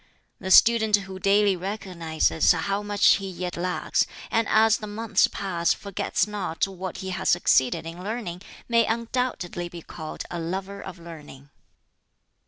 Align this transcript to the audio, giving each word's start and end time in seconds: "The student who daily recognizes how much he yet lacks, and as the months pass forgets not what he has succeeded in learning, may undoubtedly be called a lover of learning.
"The 0.39 0.49
student 0.49 0.95
who 0.95 1.19
daily 1.19 1.55
recognizes 1.55 2.53
how 2.53 2.81
much 2.81 3.05
he 3.17 3.29
yet 3.29 3.55
lacks, 3.55 4.07
and 4.31 4.47
as 4.47 4.77
the 4.77 4.87
months 4.87 5.27
pass 5.27 5.75
forgets 5.75 6.25
not 6.25 6.67
what 6.67 6.97
he 7.05 7.11
has 7.11 7.29
succeeded 7.29 7.85
in 7.85 8.03
learning, 8.03 8.41
may 8.67 8.87
undoubtedly 8.87 9.69
be 9.69 9.83
called 9.83 10.23
a 10.31 10.39
lover 10.39 10.81
of 10.81 10.97
learning. 10.97 11.51